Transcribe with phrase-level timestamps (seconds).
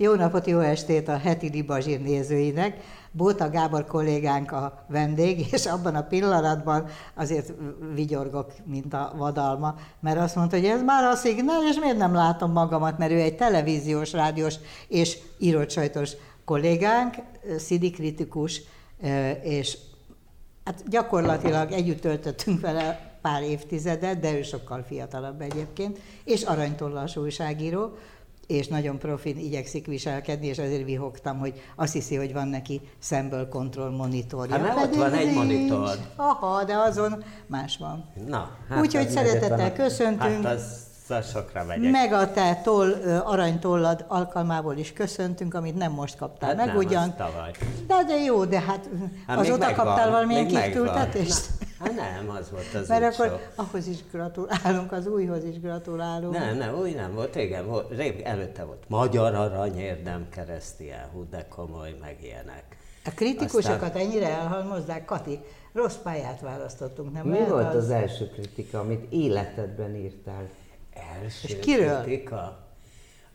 [0.00, 2.80] Jó napot, jó estét a heti Dibazsír nézőinek.
[3.10, 7.52] Bóta Gábor kollégánk a vendég, és abban a pillanatban azért
[7.94, 12.14] vigyorgok, mint a vadalma, mert azt mondta, hogy ez már a szignál, és miért nem
[12.14, 14.54] látom magamat, mert ő egy televíziós, rádiós
[14.88, 16.12] és írott sajtos
[16.44, 17.14] kollégánk,
[17.56, 18.62] szidi kritikus,
[19.42, 19.78] és
[20.64, 27.96] hát gyakorlatilag együtt töltöttünk vele pár évtizedet, de ő sokkal fiatalabb egyébként, és aranytollas újságíró,
[28.48, 33.48] és nagyon profin igyekszik viselkedni, és ezért vihogtam, hogy azt hiszi, hogy van neki szemből
[33.48, 34.58] kontroll monitorja.
[34.58, 35.96] Hát ott van egy monitor.
[36.16, 38.04] Aha, de azon más van.
[38.26, 40.44] Na, hát Úgyhogy szeretettel köszöntünk.
[40.44, 40.86] Hát az
[41.32, 41.90] sokra megyek.
[41.90, 42.92] Meg a te toll,
[43.24, 47.14] aranytollad alkalmából is köszöntünk, amit nem most kaptál hát meg nem, ugyan.
[47.16, 47.50] tavaly.
[47.86, 48.88] De, de jó, de hát,
[49.26, 51.48] hát azóta kaptál valamilyen kitültetést?
[51.78, 53.62] Hát nem, az volt az Mert akkor so.
[53.62, 56.32] ahhoz is gratulálunk, az újhoz is gratulálunk.
[56.32, 61.08] Nem, nem, új nem volt, igen, volt, rég, előtte volt magyar arany érdem kereszt, ilyen
[61.12, 62.76] hú, de komoly, meg ilyenek.
[63.04, 64.00] A kritikusokat Aztán...
[64.02, 65.40] ennyire elhalmozzák, Kati,
[65.72, 67.26] rossz pályát választottunk, nem?
[67.26, 67.84] Mi volt az...
[67.84, 70.48] az első kritika, amit életedben írtál?
[71.22, 72.02] Első És kiről?
[72.02, 72.67] kritika?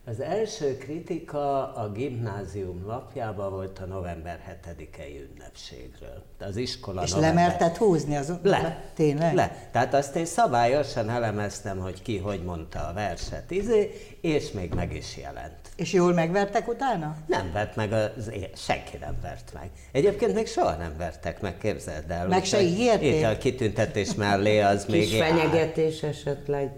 [0.06, 6.22] Az első kritika a gimnázium lapjában volt a november 7-i ünnepségről.
[6.38, 7.44] Az iskola És november...
[7.44, 8.84] lemerted húzni az Le.
[8.94, 9.34] Tényleg?
[9.34, 9.68] Le.
[9.72, 14.94] Tehát azt én szabályosan elemeztem, hogy ki hogy mondta a verset, izé, és még meg
[14.94, 15.56] is jelent.
[15.76, 17.16] És jól megvertek utána?
[17.26, 19.70] Nem vert meg, az senki nem vert meg.
[19.92, 22.26] Egyébként még soha nem vertek meg, képzeld el.
[22.26, 23.24] Meg se ígérték?
[23.24, 25.22] A kitüntetés mellé az Kis még...
[25.22, 26.70] fenyegetés esetleg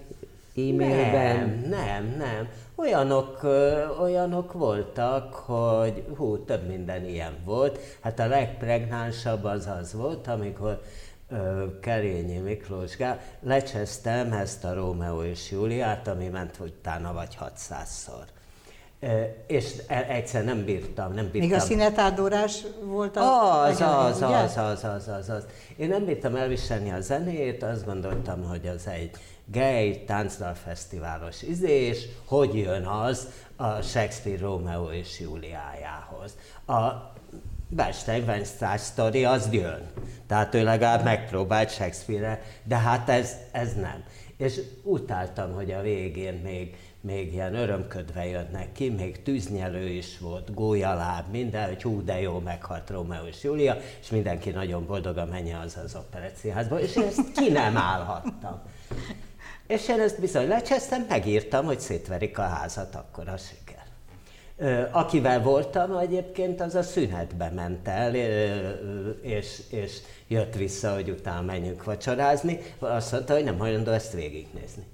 [0.56, 1.36] e-mailben?
[1.48, 2.48] Nem, nem, nem.
[2.74, 7.78] Olyanok, ö, olyanok voltak, hogy hú, több minden ilyen volt.
[8.00, 10.82] Hát a legpregnánsabb az az volt, amikor
[11.30, 18.24] ö, Kerényi Miklós Gál, lecsesztem ezt a Rómeó és Júliát, ami ment utána vagy 600-szor.
[19.46, 21.48] És e, egyszer nem bírtam, nem bírtam.
[21.48, 23.62] Még a színetárdórás volt a...
[23.62, 25.46] Az, az, az, az, az, az, az.
[25.76, 29.10] Én nem bírtam elviselni a zenét, azt gondoltam, hogy az egy
[29.52, 36.36] gay táncdalfesztiválos izés, hogy jön az a Shakespeare Rómeó és Júliájához.
[36.66, 37.12] A
[37.68, 38.44] Bernstein
[38.78, 39.90] Story az jön.
[40.26, 44.04] Tehát ő legalább megpróbált Shakespeare-re, de hát ez, ez nem.
[44.36, 50.54] És utáltam, hogy a végén még, még ilyen örömködve jönnek ki, még tűznyelő is volt,
[50.54, 55.26] gólyaláb, minden, hogy hú, de jó, meghalt Rómeó és Júlia, és mindenki nagyon boldog, a
[55.26, 58.62] menje az az operettszínházba, és ezt ki nem állhattam.
[59.66, 63.74] És én ezt bizony lecsesztem, megírtam, hogy szétverik a házat, akkor a siker.
[64.90, 68.14] Akivel voltam egyébként, az a szünetbe ment el,
[69.22, 72.60] és, és jött vissza, hogy utána menjünk vacsorázni.
[72.78, 74.84] Azt mondta, hogy nem hajlandó ezt végignézni.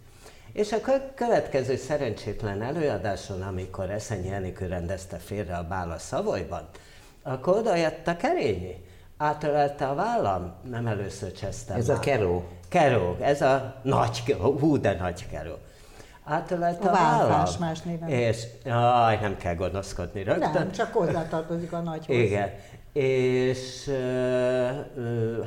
[0.53, 0.81] És a
[1.15, 6.69] következő szerencsétlen előadáson, amikor Eszenyi Enikő rendezte félre a bál a Szavolyban,
[7.23, 8.85] akkor oda jött a kerényi,
[9.17, 11.97] átölelte a vállam, nem először csesztem Ez már.
[11.97, 12.45] a keró.
[12.73, 15.59] Keró, ez a nagy keró, hú, de nagy keró.
[16.25, 17.45] Átölelt a, vállam.
[17.59, 18.09] más néven.
[18.09, 20.51] És, aj, nem kell gonoszkodni rögtön.
[20.53, 22.17] Nem, csak hozzátartozik a nagyhoz.
[22.17, 22.51] Igen.
[22.93, 23.91] És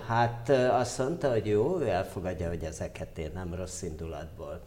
[0.08, 4.62] hát azt mondta, hogy jó, ő elfogadja, hogy ezeket én nem rossz indulatból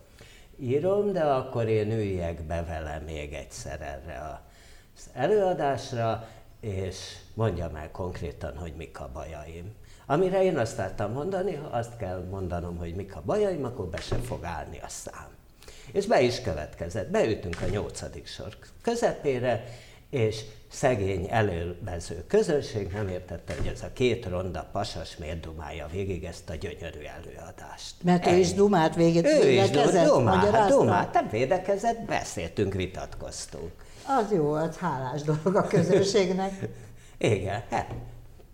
[0.60, 4.40] írom, de akkor én üljek be vele még egyszer erre
[4.94, 6.28] az előadásra,
[6.60, 6.96] és
[7.34, 9.74] mondja meg konkrétan, hogy mik a bajaim.
[10.06, 14.00] Amire én azt láttam mondani, ha azt kell mondanom, hogy mik a bajaim, akkor be
[14.00, 15.28] sem fog állni a szám.
[15.92, 17.10] És be is következett.
[17.10, 19.64] Beütünk a nyolcadik sor közepére,
[20.10, 26.24] és szegény elővező közönség nem értette, hogy ez a két ronda pasas miért dumálja végig
[26.24, 27.94] ezt a gyönyörű előadást.
[28.02, 33.70] Mert ő is dumált végig, ő is dumált, dumált, nem védekezett, beszéltünk, vitatkoztunk.
[34.08, 36.68] Az jó, az hálás dolog a közönségnek.
[37.18, 37.94] Igen, hát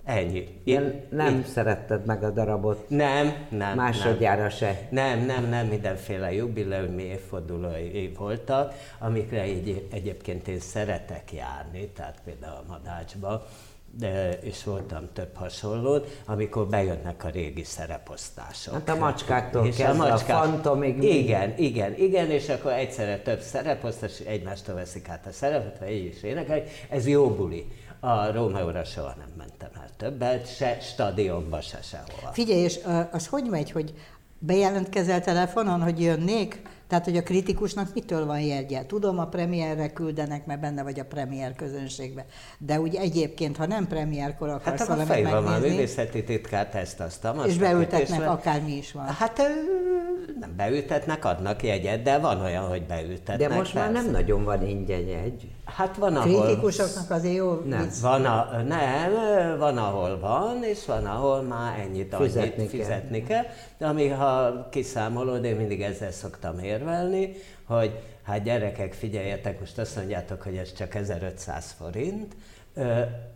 [0.04, 0.60] Ennyi.
[0.64, 1.44] Én nem én...
[1.44, 2.88] szeretted meg a darabot?
[2.88, 3.76] Nem, nem.
[3.76, 4.50] Másodjára nem.
[4.50, 4.88] se?
[4.90, 12.56] Nem, nem, nem, mindenféle jubileumi évfordulói voltak, amikre egy, egyébként én szeretek járni, tehát például
[12.56, 13.46] a Madácsba,
[13.98, 18.74] de, és voltam több hasonló, amikor bejönnek a régi szereposztások.
[18.74, 21.02] Hát a macskáktól és kezdve a, macskák, a fantomig.
[21.02, 26.04] Igen, igen, igen, és akkor egyszerre több szereposztás, egymástól veszik át a szerepet, ha így
[26.04, 27.66] is énekel, ez jó buli.
[28.00, 32.32] A Rómeóra soha nem mentem el többet, se stadionba, se sehova.
[32.32, 32.78] Figyelj, és
[33.12, 33.94] az hogy megy, hogy
[34.38, 38.86] bejelentkezel telefonon, hogy jönnék, Tehát, hogy a kritikusnak mitől van jegye?
[38.86, 42.26] Tudom, a premierre küldenek, mert benne vagy a premier közönségbe.
[42.58, 46.74] De úgy egyébként, ha nem premierkor akarsz Hát a valamit fejben már megnézni, művészeti titkát
[46.74, 49.06] ezt azt, azt és beültetnek, és- akármi is van.
[49.06, 49.40] Hát
[50.40, 53.48] nem beültetnek, adnak jegyet, de van olyan, hogy beültetnek.
[53.48, 54.02] De most már persze.
[54.02, 55.48] nem nagyon van ingyen jegy.
[55.64, 56.42] Hát van, ahol...
[56.42, 57.82] Kritikusoknak azért jó Nem.
[57.82, 58.00] vicc.
[58.00, 59.12] Van, a, nem,
[59.58, 63.42] van, ahol van, és van, ahol már ennyit, annyit Fizetni fizetni, kell.
[63.42, 63.52] kell.
[63.78, 67.32] De ami, ha kiszámolod, én mindig ezzel szoktam érvelni,
[67.66, 72.34] hogy hát gyerekek, figyeljetek, most azt mondjátok, hogy ez csak 1500 forint,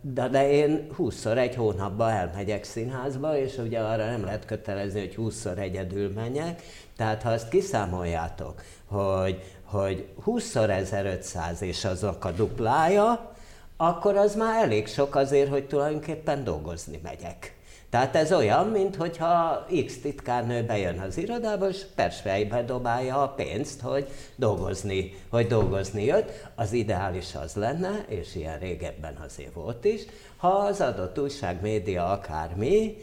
[0.01, 5.15] de, de én 20-szor egy hónapban elmegyek színházba, és ugye arra nem lehet kötelezni, hogy
[5.17, 6.61] 20-szor egyedül menjek.
[6.97, 13.33] Tehát ha azt kiszámoljátok, hogy, hogy 20-szor 1500 és azok a duplája,
[13.77, 17.57] akkor az már elég sok azért, hogy tulajdonképpen dolgozni megyek.
[17.89, 24.07] Tehát ez olyan, mintha X titkárnő bejön az irodába, és persfejbe dobálja a pénzt, hogy
[24.35, 26.31] dolgozni, hogy dolgozni jött.
[26.55, 30.01] Az ideális az lenne, és ilyen régebben azért volt is,
[30.37, 32.97] ha az adott újság, média, akármi,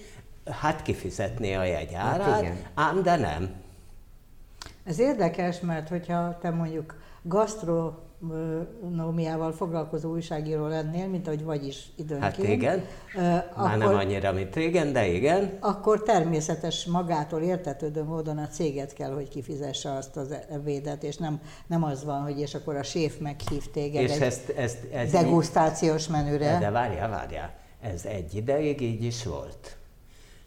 [0.50, 2.56] hát kifizetné a jegyárát, igen.
[2.74, 3.64] ám de nem.
[4.86, 12.34] Ez érdekes, mert hogyha te mondjuk gasztronómiával foglalkozó újságíró lennél, mint ahogy vagy is időnként,
[12.34, 12.84] Hát igen,
[13.16, 15.56] ö, már nem akkor, annyira, mint régen, de igen.
[15.60, 21.40] akkor természetes magától értetődő módon a céget kell, hogy kifizesse azt az ebédet, és nem,
[21.66, 25.10] nem az van, hogy és akkor a séf meghív téged És egy ezt, ezt, ez
[25.10, 26.58] degustációs menüre.
[26.58, 29.76] De várjál, várjál, ez egy ideig így is volt.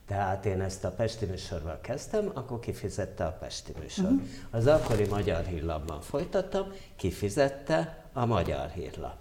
[0.09, 4.05] Tehát én ezt a Pesti műsorral kezdtem, akkor kifizette a Pesti műsor.
[4.05, 4.21] Uh-huh.
[4.51, 9.15] Az akkori Magyar Hírlapban folytattam, kifizette a Magyar Hírlap.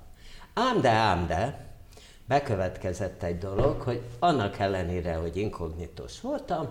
[0.54, 1.66] Ám de, ám de,
[2.26, 6.68] bekövetkezett egy dolog, hogy annak ellenére, hogy inkognitós voltam,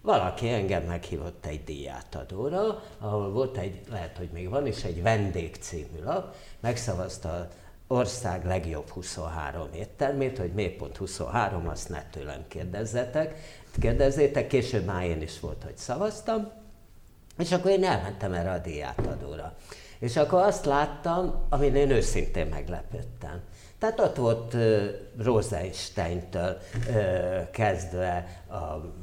[0.00, 5.56] valaki engem meghívott egy díjátadóra, ahol volt egy, lehet, hogy még van is, egy vendég
[5.60, 7.46] című lap, megszavazta az
[7.86, 13.38] ország legjobb 23 éttermét, hogy miért pont 23, azt ne tőlem kérdezzetek,
[13.80, 16.52] kérdezzétek, később már én is volt, hogy szavaztam,
[17.38, 19.54] és akkor én elmentem erre a díjátadóra.
[19.98, 23.40] És akkor azt láttam, amin én őszintén meglepődtem.
[23.78, 24.84] Tehát ott volt uh,
[25.18, 26.58] Rosensteintől
[26.88, 28.54] uh, kezdve a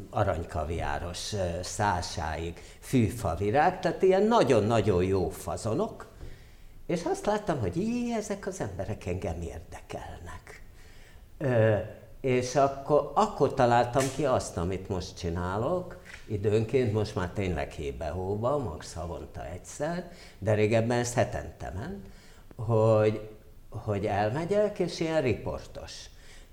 [0.09, 6.12] aranykaviáros uh, szásáig fűfavirág, tehát ilyen nagyon-nagyon jó fazonok,
[6.85, 10.63] és azt láttam, hogy így ezek az emberek engem érdekelnek.
[11.37, 11.77] Ö,
[12.21, 18.93] és akkor, akkor találtam ki azt, amit most csinálok, időnként, most már tényleg hébe-hóba, max
[18.93, 22.05] havonta egyszer, de régebben ez hetente ment,
[22.55, 23.29] hogy,
[23.69, 25.91] hogy elmegyek, és ilyen riportos.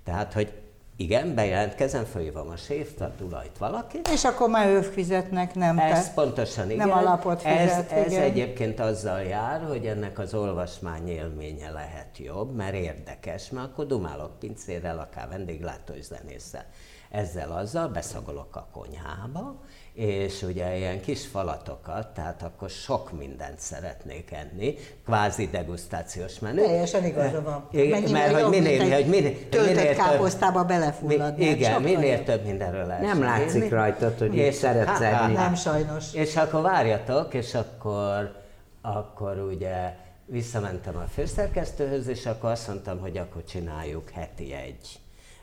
[0.03, 0.60] Tehát, hogy
[0.95, 6.07] igen, bejelentkezem, fölhívom a séft, a tulajt valakit, És akkor már ők fizetnek, nem ez
[6.07, 6.13] te.
[6.13, 6.87] pontosan igen.
[6.87, 8.23] Nem a lapot ez, fizet, ez igen.
[8.23, 14.39] egyébként azzal jár, hogy ennek az olvasmány élménye lehet jobb, mert érdekes, mert akkor dumálok
[14.39, 16.65] pincérrel, akár vendéglátó és zenésszel.
[17.11, 19.55] Ezzel azzal beszagolok a konyhába,
[19.93, 24.75] és ugye ilyen kis falatokat, tehát akkor sok mindent szeretnék enni,
[25.05, 26.61] kvázi degustációs menü.
[26.61, 27.67] Teljesen igaza van.
[27.71, 31.45] Mennyivel mert hogy minél, hogy minél, minél káposztába belefulladni.
[31.45, 35.33] Mi, igen, minél több mindenről lehet Nem látszik rajtad, hogy így szeretsz enni.
[35.33, 36.13] Nem sajnos.
[36.13, 38.35] És akkor várjatok, és akkor,
[38.81, 45.00] akkor ugye visszamentem a főszerkesztőhöz, és akkor azt mondtam, hogy akkor csináljuk heti egy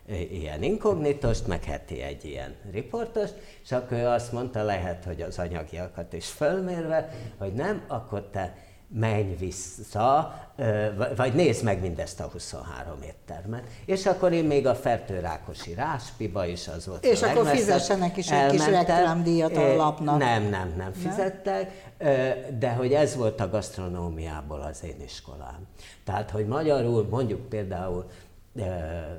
[0.09, 5.39] ilyen inkognitost, meg heti egy ilyen riportost, és akkor ő azt mondta, lehet, hogy az
[5.39, 8.57] anyagiakat is fölmérve, hogy nem, akkor te
[8.91, 10.35] menj vissza,
[11.17, 13.63] vagy nézd meg mindezt a 23 éttermet.
[13.85, 18.31] És akkor én még a Fertőrákosi Ráspiba is az volt És a akkor fizessenek is
[18.31, 20.19] egy kis reklámdíjat a lapnak.
[20.19, 21.91] Nem, nem, nem fizettek,
[22.59, 25.67] de hogy ez volt a gasztronómiából az én iskolám.
[26.05, 28.07] Tehát, hogy magyarul mondjuk például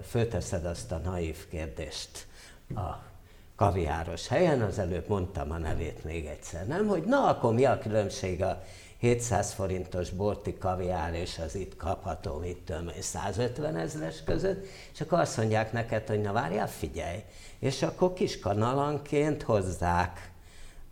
[0.07, 2.27] fölteszed azt a naív kérdést
[2.75, 3.07] a
[3.55, 6.87] kaviáros helyen, az előbb mondtam a nevét még egyszer, nem?
[6.87, 8.63] Hogy na, akkor mi a különbség a
[8.97, 15.01] 700 forintos borti kaviár és az itt kapható, mit tudom én, 150 ezres között, és
[15.01, 17.23] akkor azt mondják neked, hogy na várjál, figyelj,
[17.59, 20.31] és akkor kis kanalanként hozzák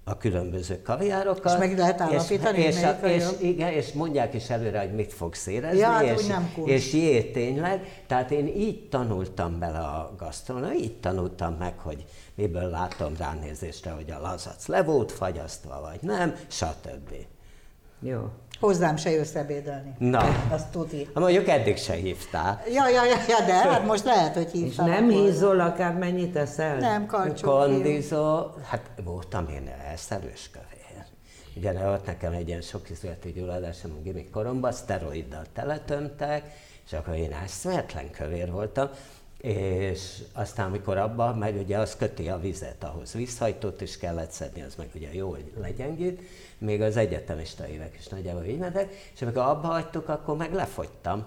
[0.07, 1.53] a különböző kaviárokat.
[1.53, 5.13] És meg lehet állapítani, és, és, a és, igen, és mondják is előre, hogy mit
[5.13, 6.69] fogsz érezni, Ja, hát és, úgy nem kulcs.
[6.69, 8.03] és jé, tényleg.
[8.07, 14.11] Tehát én így tanultam bele a gasztronómiát, így tanultam meg, hogy miből látom ránézésre, hogy
[14.11, 17.13] a lazac le volt fagyasztva, vagy nem, stb.
[17.99, 18.29] Jó.
[18.59, 19.93] Hozzám se jössz ebédelni.
[19.97, 20.19] Na.
[20.49, 21.09] Azt tuti.
[21.13, 22.61] Ha mondjuk eddig se hívtál.
[22.73, 24.85] Ja, ja, ja, ja, de hát most lehet, hogy És hívtam.
[24.85, 26.77] nem hízol akár mennyit eszel?
[26.77, 27.47] Nem, karcsú.
[27.47, 31.05] Kondizó, hát voltam én elszelős kövér.
[31.55, 36.43] ugye ott nekem egy ilyen sok izületi gyulladásom a gimik koromban, szteroiddal teletömtek,
[36.85, 38.89] és akkor én eszméletlen kövér voltam,
[39.41, 44.61] és aztán, amikor abba, meg ugye az köti a vizet, ahhoz vízhajtót is kellett szedni,
[44.61, 46.21] az meg ugye jó, hogy legyengít,
[46.57, 51.25] még az egyetemista évek is nagyjából így mentek, és amikor abba hagytuk, akkor meg lefogytam.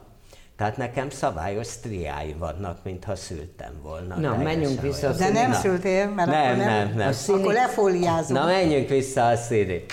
[0.56, 4.16] Tehát nekem szabályos striái vannak, mintha szültem volna.
[4.16, 7.12] Na, menjünk vissza a De nem szültél, mert nem, akkor nem, nem, nem.
[7.28, 8.38] akkor lefóliázunk.
[8.38, 9.84] Na, menjünk vissza a színi.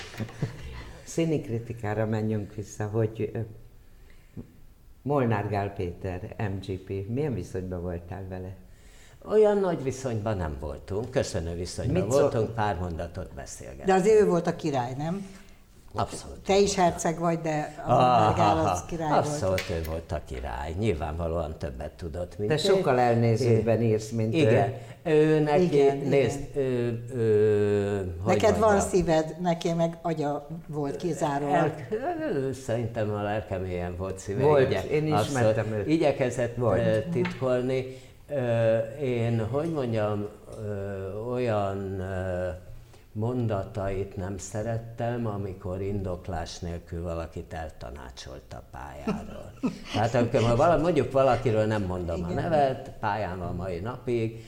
[1.03, 3.31] Színi kritikára menjünk vissza, hogy
[5.07, 8.55] Molnár Gál Péter, MGP, milyen viszonyban voltál vele?
[9.25, 12.55] Olyan nagy viszonyban nem voltunk, köszönő viszonyban Mit voltunk, szok...
[12.55, 13.87] pár mondatot beszélgetünk.
[13.87, 15.25] De azért ő volt a király, nem?
[15.97, 16.37] Abszolút.
[16.45, 19.69] Te is herceg vagy, de a Gál az király Abszolút volt.
[19.69, 20.75] ő volt a király.
[20.79, 24.53] Nyilvánvalóan többet tudott, mint Te sokkal elnézőbben írsz, mint igen.
[24.53, 24.73] ő.
[25.11, 26.63] Ő neki, igen, nézd, igen.
[26.63, 31.53] Ő, ő, Neked van szíved, neki meg agya volt kizárólag.
[31.55, 34.43] El, szerintem a lelkem ilyen volt szíve.
[34.43, 35.87] Volt, Igye, én ismertem őt.
[35.87, 37.07] Igyekezett volt.
[37.11, 37.85] titkolni.
[39.01, 40.27] Én, hogy mondjam,
[41.31, 42.01] olyan
[43.17, 49.51] mondatait nem szerettem, amikor indoklás nélkül valakit eltanácsolt a pályáról.
[49.93, 52.29] Tehát amikor vala, mondjuk valakiről nem mondom Igen.
[52.29, 54.45] a nevet, pályán a mai napig,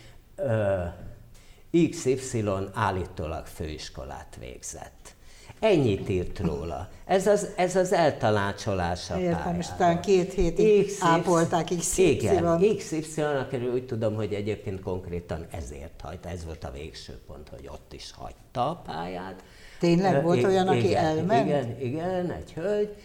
[1.89, 5.15] XY állítólag főiskolát végzett.
[5.59, 6.89] Ennyit írt róla.
[7.05, 12.09] Ez az, ez az eltanácsolás a Értem, és talán két hétig XY, ápolták XY.
[12.09, 17.49] Igen, XY, akiről úgy tudom, hogy egyébként konkrétan ezért hagyta, ez volt a végső pont,
[17.49, 19.43] hogy ott is hagyta a pályát.
[19.79, 21.45] Tényleg volt olyan, aki igen, elment?
[21.45, 22.95] Igen, igen, egy hölgy.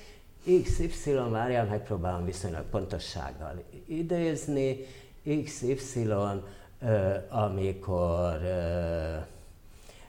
[0.62, 4.87] XY, várjál, megpróbálom viszonylag pontossággal idézni.
[5.44, 6.08] XY,
[7.28, 8.38] amikor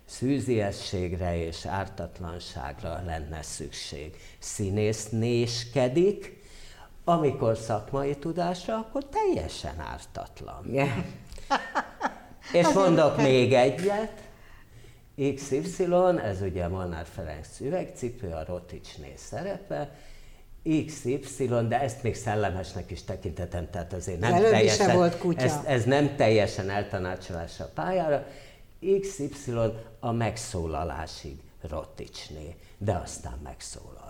[0.06, 4.16] szűziességre és ártatlanságra lenne szükség.
[4.40, 6.44] Színésznéskedik,
[7.04, 10.66] amikor szakmai tudásra, akkor teljesen ártatlan.
[10.72, 11.06] Yeah.
[12.54, 14.24] és mondok még egyet,
[15.36, 15.88] XY,
[16.24, 19.90] ez ugye Molnár Ferenc üvegcipő, a Roticsné szerepe,
[20.86, 25.42] XY, de ezt még szellemesnek is tekintetem, tehát azért nem teljesen, volt kutya.
[25.42, 28.26] Ez, ez nem teljesen eltanácsolás a pályára.
[29.02, 29.52] XY
[30.00, 31.40] a megszólalásig
[31.70, 34.06] Roticsné, de aztán megszólal.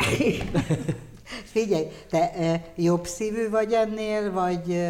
[1.54, 4.82] Figyelj, te jobb szívű vagy ennél, vagy,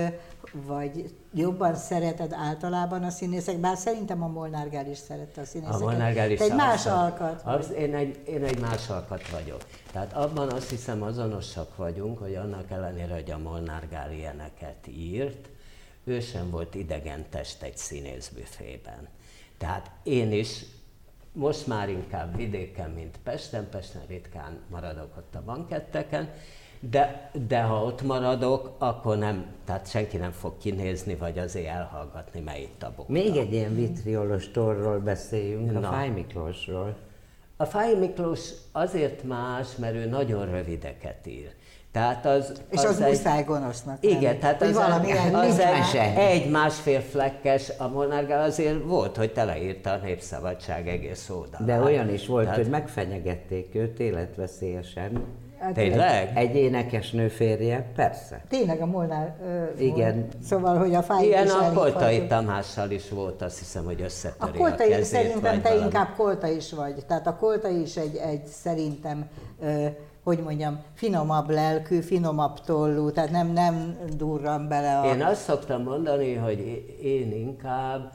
[0.51, 5.81] vagy jobban szereted általában a színészek, bár szerintem a Molnár Gál is szerette a színészeket.
[5.81, 7.41] A Molnár Gál is Te egy más alkat.
[7.43, 9.61] Az, én, egy, én egy más alkat vagyok.
[9.91, 15.49] Tehát abban azt hiszem azonosak vagyunk, hogy annak ellenére, hogy a Molnár Gál ilyeneket írt,
[16.03, 19.07] ő sem volt idegen test egy színészbüfében.
[19.57, 20.65] Tehát én is
[21.31, 26.29] most már inkább vidéken, mint Pesten, Pesten ritkán maradok ott a banketteken,
[26.79, 32.39] de, de ha ott maradok, akkor nem, tehát senki nem fog kinézni, vagy azért elhallgatni,
[32.39, 33.11] mely itt a bukta.
[33.11, 35.87] Még egy ilyen vitriolos torról beszéljünk, Na.
[35.87, 36.95] a Fáj Miklósról.
[37.57, 41.53] A Fáj Miklós azért más, mert ő nagyon rövideket ír.
[41.95, 44.37] Tehát az, és az, az egy, muszáj gonosznak Igen, lenni.
[44.37, 49.97] tehát az, valami az egy, egy másfél flekkes, a Molnárgál azért volt, hogy teleírta a
[50.03, 51.65] Népszabadság egész oldalát.
[51.65, 55.23] De olyan is volt, tehát, hogy megfenyegették őt életveszélyesen.
[55.59, 56.31] Hát Tényleg?
[56.35, 58.43] Egy, egy énekesnő férje, persze.
[58.49, 60.15] Tényleg a Molnár uh, Igen.
[60.15, 60.35] Volt.
[60.43, 64.57] Szóval, hogy a fáj Ilyen a Koltai Tamással is volt, azt hiszem, hogy összetöri a,
[64.57, 65.83] Koltai, a Szerintem te valami.
[65.83, 67.05] inkább Kolta is vagy.
[67.07, 69.85] Tehát a Kolta is egy, egy szerintem uh,
[70.25, 75.05] hogy mondjam, finomabb lelkű, finomabb tollú, tehát nem, nem durran bele a...
[75.05, 76.59] Én azt szoktam mondani, hogy
[77.01, 78.13] én inkább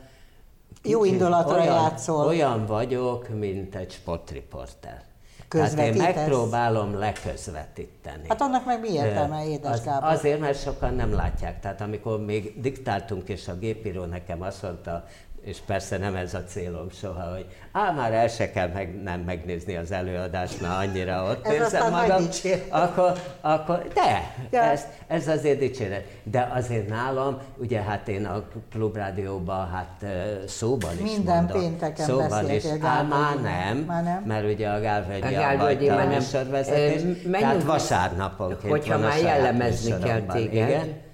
[0.83, 2.26] jó indulatra olyan, játszol.
[2.26, 5.02] Olyan vagyok, mint egy sportriporter.
[5.49, 8.29] Tehát én megpróbálom leközvetíteni.
[8.29, 10.09] Hát annak meg mi értelme, édes az, Gábor?
[10.09, 11.61] Azért, mert sokan nem látják.
[11.61, 15.05] Tehát amikor még diktáltunk, és a gépíró nekem azt mondta,
[15.44, 19.20] és persze nem ez a célom soha, hogy á, már el se kell meg, nem
[19.20, 22.25] megnézni az előadást, mert annyira ott ez érzem magam,
[22.68, 24.62] akkor, akkor de, ja.
[24.62, 26.04] ez, ez azért dicséret.
[26.23, 30.04] De azért nálam, ugye hát én a klubrádióban hát
[30.47, 31.61] szóban is Minden mondom.
[31.61, 36.06] pénteken szóban is, á, már nem, már nem, mert ugye a Gálvegyi a hagyta a
[36.06, 41.09] műsorvezetés, tehát vasárnaponként Hogyha van már jellemezni kell téged, Igen?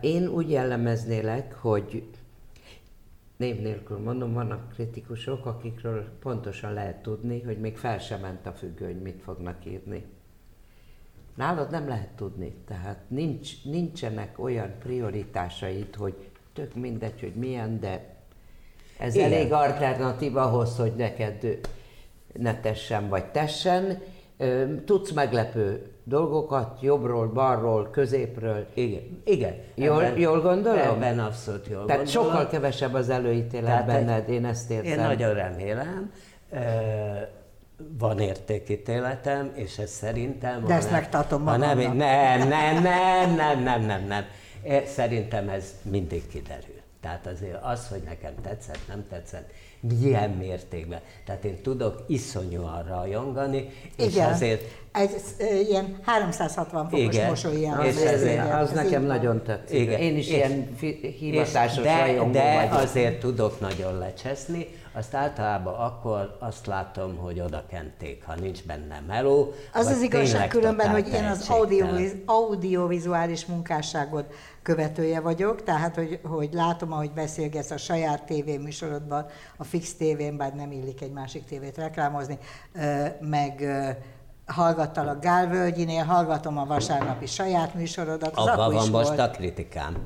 [0.00, 2.02] Én úgy jellemeznélek, hogy
[3.36, 8.52] név nélkül mondom, vannak kritikusok, akikről pontosan lehet tudni, hogy még fel sem ment a
[8.52, 10.04] függő, hogy mit fognak írni.
[11.34, 18.14] Nálad nem lehet tudni, tehát nincs, nincsenek olyan prioritásaid, hogy tök mindegy, hogy milyen, de
[18.98, 19.32] ez Igen.
[19.32, 21.60] elég alternatív ahhoz, hogy neked
[22.32, 24.02] ne tessen vagy tessen.
[24.84, 28.66] Tudsz meglepő dolgokat jobbról, balról, középről.
[28.74, 29.20] Igen.
[29.24, 29.54] Igen.
[29.74, 30.78] Jól, ebben, jól gondolom?
[30.78, 32.30] Ebben abszolút jól Tehát gondolom.
[32.30, 34.90] sokkal kevesebb az előítélet Tehát benned, én ezt értem.
[34.92, 36.12] Én nagyon remélem.
[37.98, 40.64] Van értékítéletem, és ez szerintem...
[40.64, 41.76] De ezt megtartom magamnak.
[41.76, 44.24] Nem, nem, nem, nem, nem, nem, nem, nem.
[44.86, 46.75] Szerintem ez mindig kiderül.
[47.06, 51.00] Tehát azért az, hogy nekem tetszett, nem tetszett, milyen mértékben.
[51.24, 54.32] Tehát én tudok iszonyúan rajongani, és Igen.
[54.32, 54.62] azért...
[54.92, 57.28] Egy ilyen 360 fokos Igen.
[57.28, 57.78] mosoly ilyen.
[57.78, 59.80] Az, ez, az nekem nagyon tetszik.
[59.80, 60.00] Igen.
[60.00, 60.76] Én is és, ilyen
[61.18, 62.82] hivatásos de, rajongó de vagyok.
[62.82, 69.02] azért tudok nagyon lecseszni, azt általában akkor azt látom, hogy oda kenték, ha nincs benne
[69.06, 69.52] meló.
[69.72, 74.32] Az az igazság különben, hogy én az audioviz, audiovizuális munkásságot
[74.66, 80.54] követője vagyok, tehát hogy, hogy látom, ahogy beszélgetsz a saját tévéműsorodban, a fix tévén, bár
[80.54, 82.38] nem illik egy másik tévét reklámozni,
[83.20, 83.64] meg
[84.46, 88.36] hallgattalak Gál Völgyinél, hallgatom a vasárnapi saját műsorodat.
[88.36, 89.96] Az Abban van most a kritikám.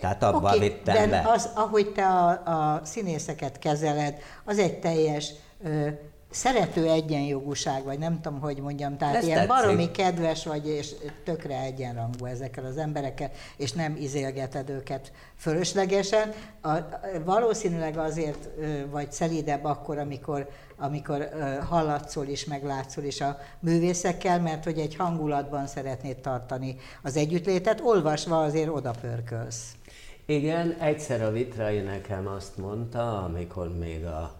[0.00, 1.30] Tehát abban okay, vittem de be.
[1.30, 5.32] Az, ahogy te a, a színészeket kezeled, az egy teljes
[5.64, 5.88] ö,
[6.30, 9.54] szerető egyenjogúság, vagy nem tudom, hogy mondjam, tehát Ez ilyen tetszik.
[9.54, 10.94] baromi kedves vagy, és
[11.24, 16.32] tökre egyenrangú ezekkel az emberekkel, és nem izélgeted őket fölöslegesen.
[16.62, 16.70] A,
[17.24, 18.48] valószínűleg azért
[18.90, 21.28] vagy szelídebb akkor, amikor, amikor
[21.68, 28.42] hallatszol is, meglátszol is a művészekkel, mert hogy egy hangulatban szeretnéd tartani az együttlétet, olvasva
[28.42, 29.72] azért odapörkölsz.
[30.26, 34.37] Igen, egyszer a Vitrai nekem azt mondta, amikor még a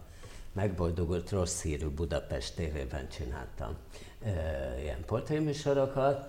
[0.58, 3.76] megboldogult rossz hírű Budapest tévében csináltam
[4.24, 4.30] e,
[4.82, 6.28] ilyen portréműsorokat,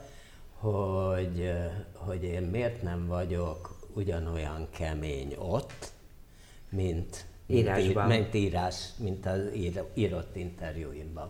[0.58, 1.52] hogy,
[1.94, 5.92] hogy én miért nem vagyok ugyanolyan kemény ott,
[6.70, 8.08] mint, Írásban.
[8.08, 11.30] mint írás, mint az ír, írott interjúimban.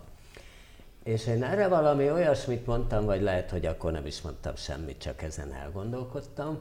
[1.02, 5.22] És én erre valami olyasmit mondtam, vagy lehet, hogy akkor nem is mondtam semmit, csak
[5.22, 6.58] ezen elgondolkodtam,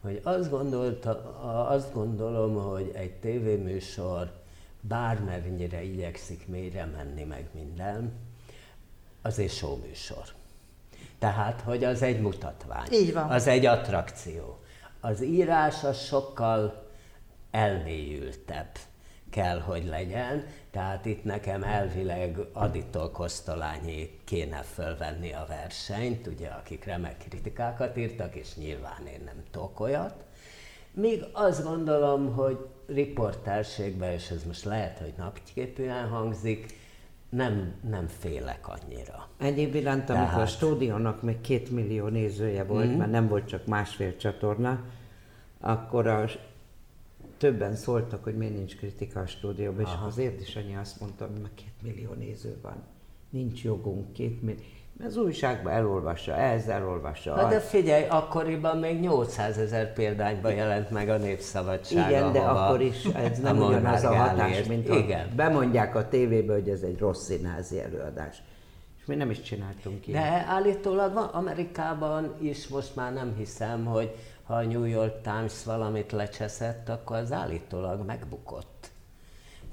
[0.00, 1.10] hogy azt, gondolta,
[1.68, 4.42] azt gondolom, hogy egy tévéműsor
[4.88, 8.12] bármennyire igyekszik mélyre menni meg minden,
[9.22, 10.24] az egy showműsor.
[11.18, 12.92] Tehát, hogy az egy mutatvány.
[12.92, 13.30] Így van.
[13.30, 14.58] Az egy attrakció.
[15.00, 16.88] Az írás az sokkal
[17.50, 18.78] elmélyültebb
[19.30, 26.84] kell, hogy legyen, tehát itt nekem elvileg Aditól Kosztolányi kéne fölvenni a versenyt, ugye, akik
[26.84, 30.24] remek kritikákat írtak, és nyilván én nem tudok olyat.
[30.94, 36.82] Míg azt gondolom, hogy riportárségben, és ez most lehet, hogy napképűen hangzik,
[37.28, 39.28] nem, nem félek annyira.
[39.38, 40.42] Egyéb iránt, amikor Tehát...
[40.42, 42.96] a stúdiónak még két millió nézője volt, mm.
[42.96, 44.84] mert nem volt csak másfél csatorna,
[45.60, 46.26] akkor a,
[47.36, 51.54] többen szóltak, hogy miért nincs kritika a stúdióban, és azért is annyi azt mondta, hogy
[51.54, 52.82] két millió néző van.
[53.30, 54.60] Nincs jogunk, két millió
[54.98, 57.34] az újságban elolvassa, ez elolvassa.
[57.34, 62.10] Na de figyelj, akkoriban még 800 ezer példányban jelent meg a Népszabadság.
[62.10, 65.28] Igen, de akkor is ez nem ugyanaz a hatás, mint Igen.
[65.28, 68.42] ha bemondják a tévébe, hogy ez egy rossz színházi előadás.
[68.98, 70.22] És mi nem is csináltunk ilyet.
[70.22, 75.64] De állítólag van Amerikában is most már nem hiszem, hogy ha a New York Times
[75.64, 78.90] valamit lecseszett, akkor az állítólag megbukott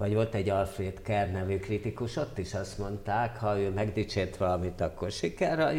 [0.02, 4.82] vagy volt egy Alfred Kerr nevű kritikus, ott is azt mondták, ha ő megdicsért valamit,
[4.82, 5.74] akkor sikerre.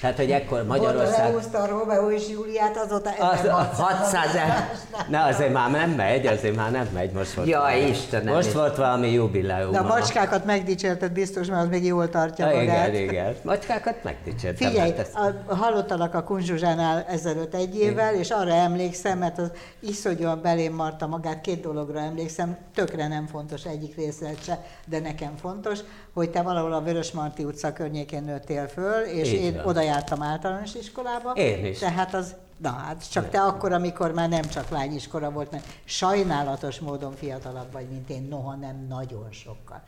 [0.00, 1.32] Tehát, hogy ekkor Magyarország...
[1.32, 4.70] Volt a Rómeó és Júliát, azóta az, 600 ezer.
[5.08, 7.12] Ne, azért már nem megy, azért már nem megy.
[7.12, 8.34] Most volt, ja, valami, Istenem.
[8.34, 9.72] Most volt valami jubileum.
[9.72, 12.88] De a macskákat megdicsérted biztos, mert az még jól tartja ja, magát.
[12.88, 13.34] Igen, igen.
[13.42, 14.68] Macskákat megdicsértem.
[14.68, 15.14] Figyelj, ezt...
[15.14, 18.20] a, hallottalak a Kunzsuzsánál ezelőtt egy évvel, igen.
[18.20, 23.64] és arra emlékszem, mert az iszonyúan belém marta magát, két dologra emlékszem, tökre nem fontos
[23.66, 25.78] egyik részlet se, de nekem fontos,
[26.12, 29.64] hogy te valahol a Vörösmarty utca környékén nőttél föl, és Így én van.
[29.64, 31.32] oda jártam általános iskolába.
[31.32, 31.78] Én is.
[31.78, 36.78] Tehát az, na hát, csak te akkor, amikor már nem csak lányiskola volt, mert sajnálatos
[36.78, 39.82] módon fiatalabb vagy, mint én, noha nem nagyon sokkal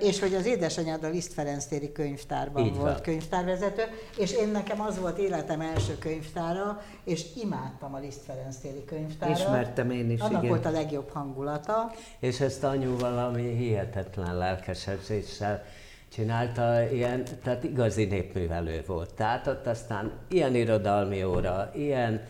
[0.00, 3.02] és hogy az édesanyád a Liszt Ferenc téri könyvtárban Így volt van.
[3.02, 3.82] könyvtárvezető,
[4.18, 9.32] és én nekem az volt életem első könyvtára, és imádtam a Liszt Ferenc téri könyvtára.
[9.32, 10.48] Ismertem én is, Annak igen.
[10.48, 11.92] volt a legjobb hangulata.
[12.18, 15.64] És ezt anyu valami hihetetlen lelkesedéssel
[16.12, 19.14] csinálta, ilyen, tehát igazi népművelő volt.
[19.14, 22.22] Tehát ott aztán ilyen irodalmi óra, ilyen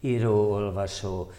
[0.00, 1.30] író-olvasó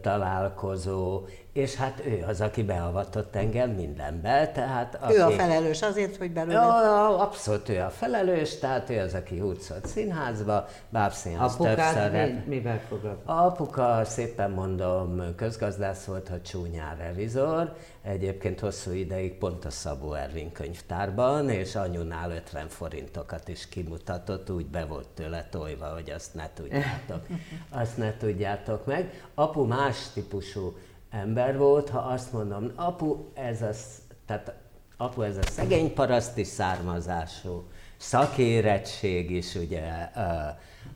[0.00, 4.98] találkozó, és hát ő az, aki beavatott engem mindenbe, tehát...
[5.10, 5.34] Ő aki...
[5.34, 6.54] a felelős azért, hogy belőle...
[6.54, 12.10] Ja, abszolút ő a felelős, tehát ő az, aki útszott színházba, bábszínház többször.
[12.10, 13.28] Mi, mivel foglalkozik?
[13.28, 20.52] Apuka, szépen mondom, közgazdász volt, ha csúnyán revizor, egyébként hosszú ideig pont a Szabó Ervin
[20.52, 26.50] könyvtárban, és anyunál 50 forintokat is kimutatott, úgy be volt tőle tojva, hogy azt ne
[26.54, 27.26] tudjátok,
[27.82, 29.22] azt ne tudjátok meg.
[29.34, 30.76] Apu más típusú
[31.10, 33.70] ember volt, ha azt mondom, apu ez a,
[34.26, 34.54] tehát
[34.96, 37.64] apu ez a szegény paraszti származású,
[37.96, 40.24] szakérettség is ugye, uh,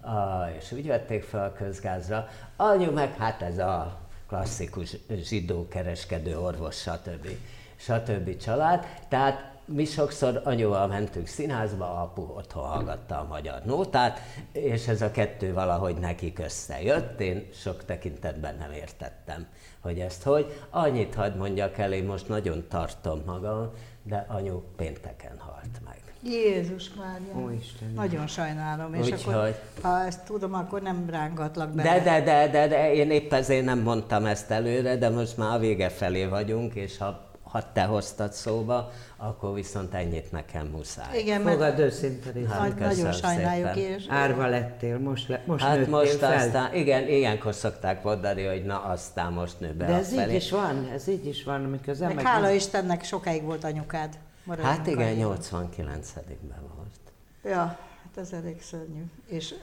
[0.03, 2.29] uh, és úgy vették fel a közgázra.
[2.57, 7.29] Anyu meg hát ez a klasszikus zsidó kereskedő orvos, stb.
[7.77, 8.37] stb.
[8.37, 8.87] család.
[9.09, 14.21] Tehát mi sokszor anyóval mentünk színházba, apu otthon hallgatta a magyar nótát,
[14.53, 17.21] és ez a kettő valahogy nekik összejött.
[17.21, 19.47] Én sok tekintetben nem értettem,
[19.81, 20.61] hogy ezt hogy.
[20.71, 23.71] Annyit hadd mondjak el, én most nagyon tartom magam,
[24.03, 26.07] de anyu pénteken halt meg.
[26.23, 27.45] Jézus Mária.
[27.45, 27.93] Ó, Isten.
[27.95, 31.83] Nagyon sajnálom, és Úgyhogy- akkor, ha ezt tudom, akkor nem rángatlak be.
[31.83, 35.55] De, de, de, de, de, én épp ezért nem mondtam ezt előre, de most már
[35.55, 37.26] a vége felé vagyunk, és ha,
[37.57, 41.19] ha te hoztad szóba, akkor viszont ennyit nekem muszáj.
[41.19, 42.51] Igen, mert Fogad őszinte részt.
[42.51, 43.91] Hát, nagy, nagyon sajnáljuk, szépen.
[43.91, 46.37] és Árva lettél, most, le, most Hát most fel.
[46.37, 50.51] aztán, igen, ilyenkor szokták mondani, hogy na aztán most nő be De ez így is
[50.51, 52.25] van, ez így is van, amikor az ember...
[52.25, 54.19] hála Istennek sokáig volt anyukád.
[54.45, 55.39] Maradjunk Hát igen, annyiban.
[55.41, 56.97] 89-ben volt.
[57.45, 57.59] Ja,
[58.03, 59.03] hát ez elég szörnyű.
[59.27, 59.55] És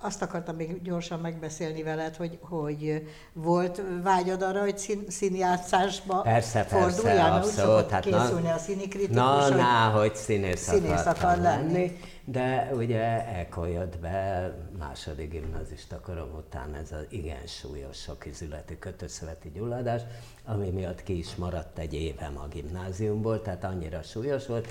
[0.00, 6.64] azt akartam még gyorsan megbeszélni veled, hogy, hogy volt vágyad arra, hogy szín, színjátszásba Persze,
[6.64, 7.70] persze, forduljál, úgy abszolút.
[7.70, 11.72] szokott Hát készülni na, a színikritikus, Na, hogy na, hogy színész, színész akar lenni.
[11.72, 12.00] lenni.
[12.24, 19.50] De ugye ekkor jött be második gimnazista korom után ez az igen súlyos sokizületi kötőszöveti
[19.54, 20.02] gyulladás,
[20.44, 24.66] ami miatt ki is maradt egy évem a gimnáziumból, tehát annyira súlyos volt.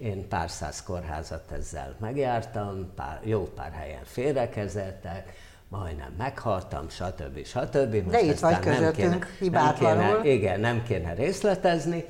[0.00, 5.32] Én pár száz kórházat ezzel megjártam, pár, jó pár helyen félrekezeltek,
[5.68, 7.44] majdnem meghaltam, stb.
[7.44, 7.94] stb.
[7.94, 10.22] Most De itt vagy nem közöttünk, kéne- nem hibátlanul.
[10.22, 12.04] kéne- igen, nem kéne részletezni,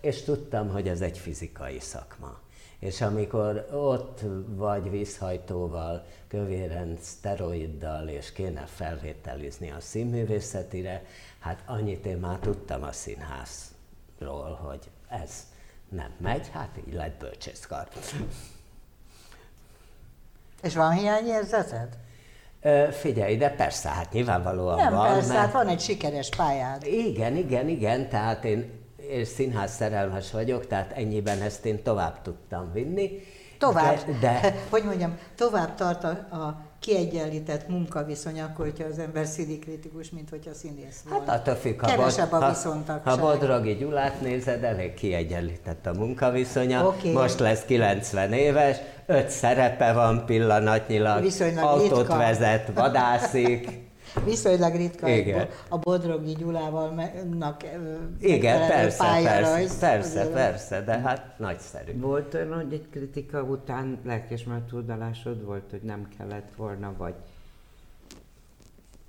[0.00, 2.38] és tudtam, hogy ez egy fizikai szakma.
[2.78, 11.02] És amikor ott vagy vízhajtóval, kövéren, szteroiddal, és kéne felvételizni a színművészetire,
[11.38, 15.50] hát annyit én már tudtam a színházról, hogy ez
[15.92, 17.88] nem megy, hát így lett bölcsészkar.
[20.62, 21.88] És van hiányérzeted?
[22.60, 26.82] Ö, figyelj, de persze, hát nyilvánvalóan Nem, van, persze, mert- hát van egy sikeres pályád.
[26.86, 28.70] Igen, igen, igen, tehát én,
[29.10, 33.10] én színház szerelmes vagyok, tehát ennyiben ezt én tovább tudtam vinni.
[33.58, 39.26] Tovább, De, de hogy mondjam, tovább tart a, a kiegyenlített munkaviszony akkor, hogyha az ember
[39.26, 41.32] színikritikus, mint hogyha színész hát volna.
[41.32, 43.02] attól függ, ha, Bod- a ha, viszontagság.
[43.04, 46.86] ha Bodrogi Gyulát nézed, elég kiegyenlített a munkaviszonya.
[46.86, 47.12] Oké.
[47.12, 52.16] Most lesz 90 éves, öt szerepe van pillanatnyilag, Viszonylag autót ritka.
[52.16, 53.68] vezet, vadászik.
[54.24, 55.48] Viszonylag ritka Igen.
[55.68, 57.62] a Bodrogi Gyulával nak,
[58.20, 61.98] Igen, persze, persze, persze, persze, de hát nagyszerű.
[62.00, 64.70] Volt olyan, hogy egy kritika után lelkismert
[65.44, 67.14] volt, hogy nem kellett volna, vagy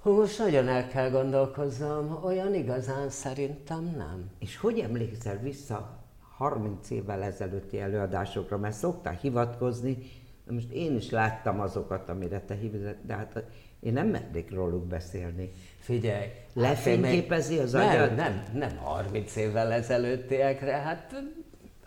[0.03, 4.29] Hú, most nagyon el kell gondolkozzam, olyan igazán szerintem nem.
[4.39, 5.97] És hogy emlékszel vissza
[6.37, 9.97] 30 évvel ezelőtti előadásokra, mert szoktál hivatkozni,
[10.45, 13.43] de most én is láttam azokat, amire te hívtad, de hát
[13.83, 15.51] én nem mernék róluk beszélni.
[15.79, 16.25] Figyelj.
[16.25, 17.71] hát Lefényképezi az?
[17.71, 21.23] Nem, nem, nem 30 évvel ezelőttiekre, hát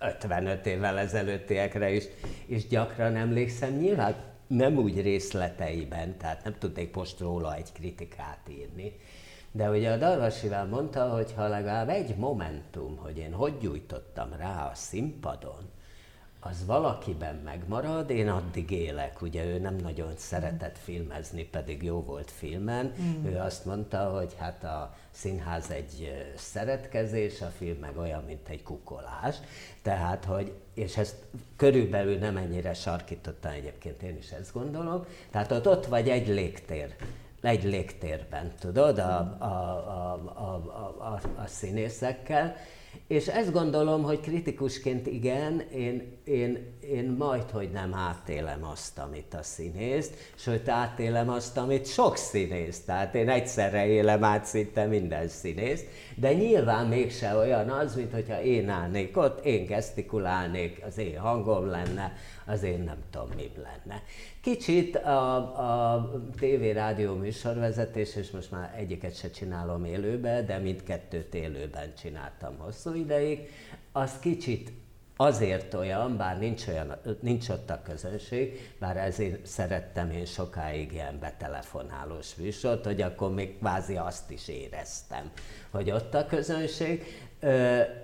[0.01, 2.05] 55 évvel ezelőttiekre is,
[2.47, 3.73] is gyakran emlékszem.
[3.73, 4.15] Nyilván
[4.47, 8.93] nem úgy részleteiben, tehát nem tudnék most róla egy kritikát írni.
[9.53, 14.29] De ugye a Darvas Iván mondta, hogy ha legalább egy momentum, hogy én hogy gyújtottam
[14.39, 15.71] rá a színpadon,
[16.51, 19.23] az valakiben megmarad, én addig élek.
[19.23, 22.93] Ugye ő nem nagyon szeretett filmezni, pedig jó volt filmen.
[23.01, 23.25] Mm.
[23.27, 28.63] Ő azt mondta, hogy hát a színház egy szeretkezés, a film meg olyan, mint egy
[28.63, 29.37] kukolás.
[29.83, 31.17] Tehát, hogy, és ezt
[31.57, 35.05] körülbelül nem ennyire sarkítottan egyébként, én is ezt gondolom.
[35.31, 36.95] Tehát ott, ott vagy egy légtér
[37.41, 42.57] egy légtérben, tudod, a, a, a, a, a, a, a színészekkel,
[43.07, 49.35] és ezt gondolom, hogy kritikusként igen, én én, én majd, hogy nem átélem azt, amit
[49.35, 52.85] a színészt, sőt átélem azt, amit sok színész.
[52.85, 58.43] Tehát én egyszerre élem át szinte minden színészt, de nyilván mégse olyan az, mint hogyha
[58.43, 62.13] én állnék ott, én gesztikulálnék, az én hangom lenne,
[62.47, 64.03] az én nem tudom, mi lenne.
[64.41, 65.37] Kicsit a,
[65.93, 72.95] a TV-rádió műsorvezetés, és most már egyiket se csinálom élőbe, de mindkettőt élőben csináltam hosszú
[72.95, 73.49] ideig,
[73.93, 74.73] az kicsit
[75.17, 81.19] azért olyan, bár nincs, olyan, nincs ott a közönség, bár ezért szerettem én sokáig ilyen
[81.19, 85.31] betelefonálós műsort, hogy akkor még kvázi azt is éreztem,
[85.71, 87.05] hogy ott a közönség.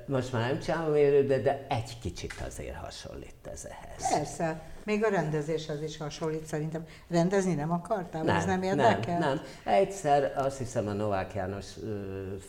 [0.06, 4.12] Most már nem csinálom élőbe, de egy kicsit azért hasonlít ez ehhez.
[4.12, 4.62] Persze.
[4.84, 6.84] Még a rendezéshez is hasonlít szerintem.
[7.10, 8.22] Rendezni nem akartál?
[8.22, 9.18] Nem, ez nem érdekel?
[9.18, 9.40] Nem, nem.
[9.74, 11.66] Egyszer azt hiszem a Novák János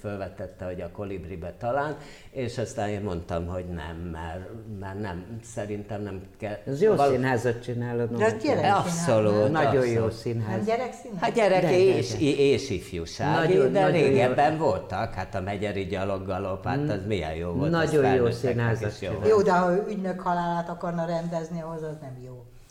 [0.02, 1.96] felvetette, hogy a kolibribe talán,
[2.32, 6.58] és aztán én mondtam, hogy nem, mert, mert nem, szerintem nem kell.
[6.66, 8.18] Ez jó Val- színházat csinálod.
[8.18, 9.52] De ez gyerek Abszolút.
[9.52, 9.94] Nagyon abszolút.
[9.94, 10.56] jó színház.
[10.56, 11.22] Nem gyerek színház?
[11.22, 12.20] Hát gyerek De, és, de.
[12.26, 14.06] és ifjúsági, Nagyon- de nagyon jó.
[14.08, 17.72] régebben voltak, hát a Megyeri gyaloggalop, hát az milyen jó volt.
[17.72, 19.12] Nagyon jó színházat jó.
[19.28, 22.23] Jó, de ha ügynök halálát akarna rendezni, ahhoz az nem jó.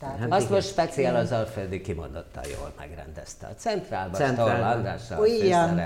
[0.02, 0.54] Tehát, Hát Azt igen.
[0.54, 3.46] most speciál az Alföldi kimondottan jól megrendezte.
[3.46, 4.56] A Centrálban, Centrálban.
[4.56, 5.80] Stoll Andrással a olyan,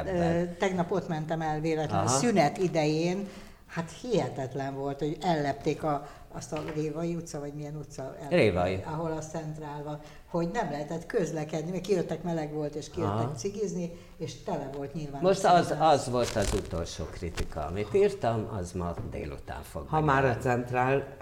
[0.58, 2.18] tegnap ott mentem el véletlenül, Aha.
[2.18, 3.28] szünet idején,
[3.66, 8.02] hát hihetetlen volt, hogy ellepték a, azt a Révai utca, vagy milyen utca?
[8.02, 8.82] ellepték, Révai.
[8.84, 10.00] Ahol a Centrálva,
[10.30, 13.34] hogy nem lehetett közlekedni, mert kijöttek, meleg volt, és kijöttek Aha.
[13.34, 15.22] cigizni, és tele volt nyilván.
[15.22, 20.00] Most a az, az volt az utolsó kritika, amit írtam, az ma délután fog Ha
[20.00, 21.16] már a centrál,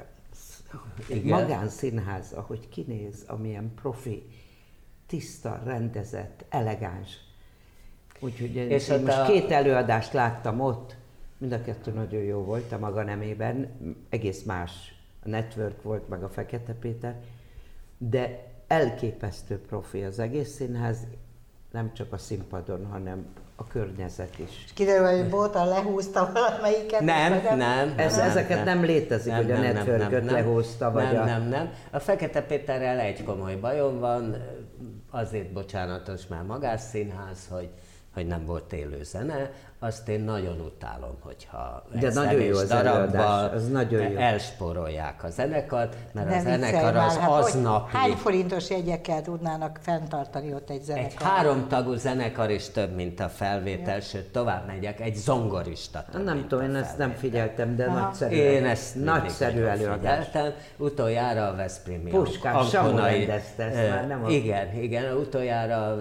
[1.10, 1.40] egy Igen.
[1.40, 4.22] magánszínház, ahogy kinéz, amilyen profi,
[5.06, 7.16] tiszta, rendezett, elegáns.
[8.20, 10.96] Úgyhogy én, És én ott most a- két előadást láttam ott,
[11.38, 13.68] mind a kettő nagyon jó volt a maga nemében,
[14.08, 14.94] egész más.
[15.24, 17.20] A Network volt, meg a Fekete Péter,
[17.98, 21.06] de elképesztő profi az egész színház,
[21.70, 23.26] nem csak a színpadon, hanem
[23.56, 24.62] a környezet is.
[24.66, 27.00] És kiderül, hogy Bóta lehúzta valamelyiket.
[27.00, 27.94] Nem, vagy nem.
[27.96, 32.42] Ez- ezeket nem létezik, hogy a networköt lehozta, vagy nem, a- Nem, nem, A Fekete
[32.42, 34.36] Péterrel egy komoly bajom van,
[35.10, 37.68] azért bocsánatos már magásszínház, hogy,
[38.14, 42.68] hogy nem volt élő zene, azt én nagyon utálom, hogyha De egy nagyon jó az
[42.68, 44.18] darabban az nagyon jó.
[44.18, 47.96] elsporolják a zenekart, mert Ne a zenekar az hát aznapi...
[47.96, 51.06] Hány forintos jegyekkel tudnának fenntartani ott egy zenekar?
[51.10, 56.46] Egy háromtagú zenekar is több, mint a felvétel, sőt tovább megyek, egy zongorista több, Nem
[56.48, 57.98] tudom, én ezt nem figyeltem, de Aha.
[58.00, 58.34] nagyszerű.
[58.36, 60.26] Én ezt Nagyszerű nagyon előadás.
[60.26, 60.52] figyeltem.
[60.76, 65.96] Utoljára a Veszprémi Puskás Samu rendezte ezt már, nem a- Igen, igen, utoljára a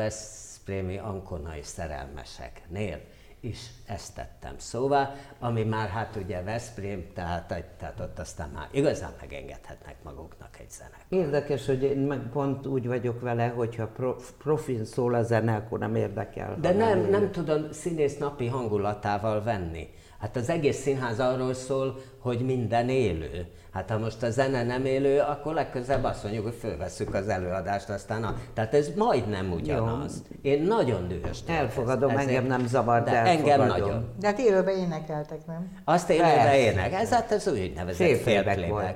[0.65, 2.99] Veszprémi Ankonai szerelmeseknél
[3.39, 7.47] is ezt tettem szóvá, ami már hát ugye Veszprém, tehát,
[7.77, 11.05] tehát ott aztán már igazán megengedhetnek maguknak egy zenekar.
[11.09, 15.79] Érdekes, hogy én meg pont úgy vagyok vele, hogyha pro, profin szól a zene, akkor
[15.79, 16.57] nem érdekel.
[16.61, 19.89] De nem, nem tudom színész napi hangulatával venni.
[20.23, 23.47] Hát az egész színház arról szól, hogy minden élő.
[23.73, 27.89] Hát ha most a zene nem élő, akkor legközelebb azt mondjuk, hogy fölveszük az előadást,
[27.89, 28.35] aztán a...
[28.53, 30.21] Tehát ez majdnem ugyanaz.
[30.41, 33.67] Én nagyon dühös Elfogadom, ez- engem nem zavar, de engem elfogadom.
[33.67, 34.09] nagyon.
[34.19, 35.71] De hát élőben énekeltek, nem?
[35.83, 36.57] Azt élőbe Persze.
[36.57, 36.93] ének.
[36.93, 38.95] Ez hát az úgynevezett félplayback.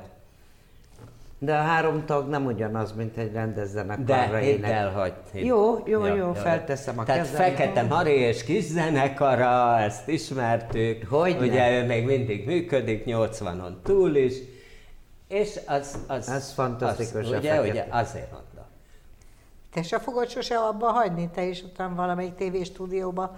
[1.39, 5.13] De a három tag nem ugyanaz, mint egy rendezzenek De hidd el, hogy...
[5.33, 7.35] hidd- Jó, jó, jó, felteszem a Tehát kezem.
[7.41, 11.07] Fekete Mari és kis zenekara, ezt ismertük.
[11.09, 11.45] Hogyne.
[11.45, 14.33] Ugye ő még mindig működik, 80-on túl is.
[15.27, 15.97] És az...
[16.07, 17.69] az Ez fantasztikus, Az, a ugye, Fekete.
[17.69, 18.45] ugye, azért mondom.
[19.73, 23.35] Te se fogod sose abba hagyni, te is utána valamelyik tévéstúdióba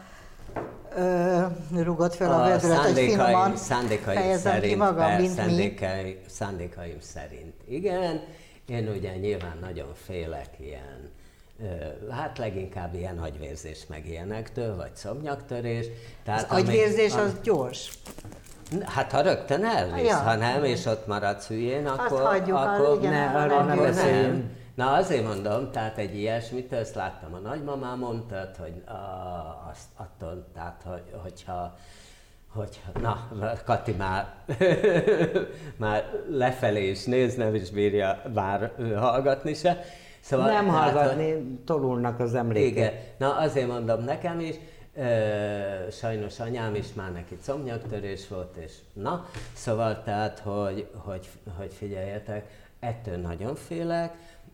[0.96, 1.42] ö,
[1.84, 5.42] rugod fel a, vödröt, hogy finoman szándékaim szerint, ki magam, persze, mint mi.
[5.42, 7.54] szándékaim, szándékaim szerint.
[7.68, 8.22] Igen,
[8.66, 11.10] én ugye nyilván nagyon félek ilyen,
[12.10, 15.86] hát leginkább ilyen agyvérzés meg ilyenektől, vagy szomnyaktörés.
[15.86, 15.92] Az
[16.24, 17.90] Tehát ami- agyvérzés az gyors.
[18.86, 20.16] Hát ha rögtön elvisz, Ja.
[20.16, 22.22] ha nem, és ott maradsz hülyén, akkor...
[22.22, 24.32] hagyjuk, akkor igen, Ne, arról nem ne akkor beszéljünk.
[24.32, 24.58] nem.
[24.80, 30.46] Na azért mondom, tehát egy ilyesmit, ezt láttam a nagymamámon, tehát hogy a, azt attól,
[30.54, 31.78] tehát hogy, hogyha
[32.48, 33.30] hogy na,
[33.65, 34.36] Kati már,
[35.78, 39.84] már lefelé is néz, nem is bírja már hallgatni se.
[40.20, 42.72] Szóval, Nem hallgatni, tolulnak az emlékek.
[42.72, 44.56] igen, na azért mondom nekem is,
[44.96, 45.04] ö,
[45.92, 52.68] sajnos anyám is már neki comnyaktörés volt, és na, szóval tehát, hogy, hogy, hogy figyeljetek,
[52.80, 54.13] ettől nagyon félek,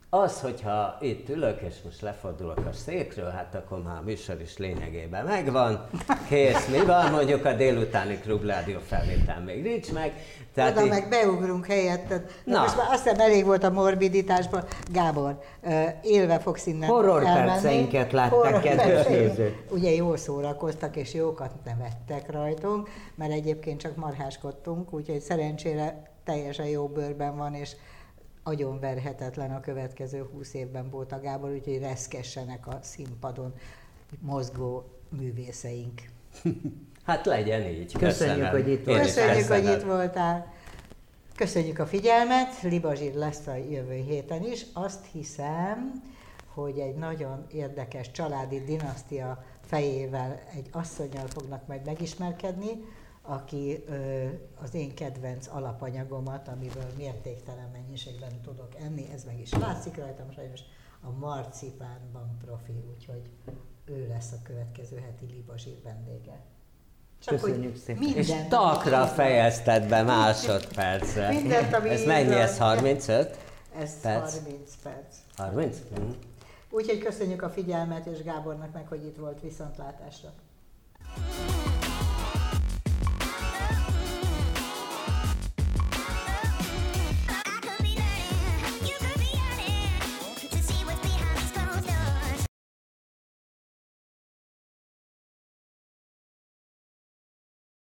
[0.10, 4.58] Az, hogyha itt ülök, és most lefordulok a székről, hát akkor már a műsor is
[4.58, 5.88] lényegében megvan.
[6.30, 7.12] Kész, mi van?
[7.12, 10.14] Mondjuk a délutáni klubrádió felvétel még nincs meg.
[10.54, 10.90] Tehát Oda így...
[10.90, 12.32] meg beugrunk helyetted.
[12.44, 12.60] Na.
[12.62, 14.64] Most már azt hiszem elég volt a morbiditásban.
[14.92, 15.40] Gábor,
[16.02, 19.64] élve fogsz innen Horror perceinket látták, kedves nézők.
[19.72, 26.88] Ugye jól szórakoztak, és jókat nevettek rajtunk, mert egyébként csak marháskodtunk, úgyhogy szerencsére teljesen jó
[26.88, 27.76] bőrben van, és
[28.48, 33.54] agyonverhetetlen a következő húsz évben Bóta Gábor, úgyhogy reszkessenek a színpadon
[34.20, 36.02] mozgó művészeink.
[37.06, 37.94] Hát legyen így.
[37.94, 38.50] Köszönjük, Köszönöm.
[38.50, 39.04] hogy itt voltál.
[39.06, 40.54] Köszönjük, hogy itt voltál.
[41.36, 44.66] Köszönjük a figyelmet, Libazsír lesz a jövő héten is.
[44.74, 46.04] Azt hiszem,
[46.54, 52.70] hogy egy nagyon érdekes családi dinasztia fejével egy asszonyjal fognak majd megismerkedni,
[53.26, 54.26] aki ö,
[54.62, 60.60] az én kedvenc alapanyagomat, amiből mértéktelen mennyiségben tudok enni, ez meg is látszik rajtam sajnos,
[61.02, 63.22] a marcipánban profi, úgyhogy
[63.86, 66.40] ő lesz a következő heti Libazsír vendége.
[67.20, 68.04] Csak Köszönjük szépen.
[68.04, 71.30] Minden, és takra fejezted be másodpercre.
[71.30, 73.38] Mindent, ami Ez mennyi, ez 35?
[73.80, 74.34] Ez perc?
[74.34, 75.16] 30 perc.
[75.36, 75.78] 30?
[76.00, 76.10] Mm.
[76.70, 80.34] Úgyhogy köszönjük a figyelmet, és Gábornak meg, hogy itt volt viszontlátásra.